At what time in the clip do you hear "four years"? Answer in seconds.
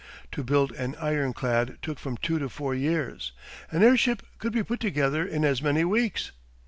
2.49-3.33